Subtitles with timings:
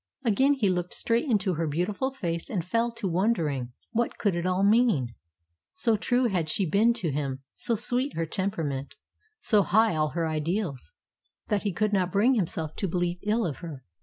[0.23, 3.71] Again he looked straight into her beautiful face, and fell to wondering.
[3.91, 5.13] What could it all mean?
[5.75, 8.95] So true had she been to him, so sweet her temperament,
[9.41, 10.93] so high all her ideals,
[11.49, 13.83] that he could not bring himself to believe ill of her.